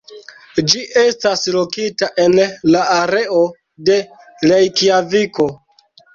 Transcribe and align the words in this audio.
Ĝi 0.71 0.79
estas 1.01 1.43
lokita 1.55 2.09
en 2.23 2.39
la 2.77 2.81
areo 2.95 3.43
de 3.91 4.01
Rejkjaviko. 4.55 5.49